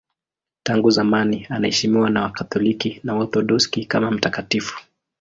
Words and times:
Tangu 0.63 0.89
zamani 0.91 1.45
anaheshimiwa 1.49 2.09
na 2.09 2.21
Wakatoliki 2.21 2.99
na 3.03 3.15
Waorthodoksi 3.15 3.85
kama 3.85 4.11
mtakatifu. 4.11 4.77